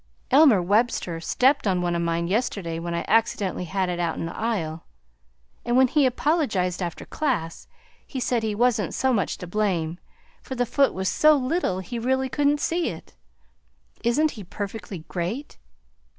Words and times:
Elmer 0.31 0.63
Webster 0.63 1.19
stepped 1.19 1.67
on 1.67 1.79
one 1.83 1.95
of 1.95 2.01
mine 2.01 2.27
yesterday 2.27 2.79
when 2.79 2.95
I 2.95 3.05
accidentally 3.07 3.65
had 3.65 3.87
it 3.87 3.99
out 3.99 4.17
in 4.17 4.25
the 4.25 4.35
aisle, 4.35 4.83
and 5.63 5.77
when 5.77 5.87
he 5.89 6.07
apologized 6.07 6.81
after 6.81 7.05
class, 7.05 7.67
he 8.07 8.19
said 8.19 8.41
he 8.41 8.55
wasn't 8.55 8.95
so 8.95 9.13
much 9.13 9.37
to 9.37 9.45
blame, 9.45 9.99
for 10.41 10.55
the 10.55 10.65
foot 10.65 10.95
was 10.95 11.07
so 11.07 11.35
little 11.37 11.81
he 11.81 11.99
really 11.99 12.29
couldn't 12.29 12.59
see 12.61 12.89
it! 12.89 13.13
Isn't 14.03 14.31
he 14.31 14.43
perfectly 14.43 15.05
great? 15.07 15.59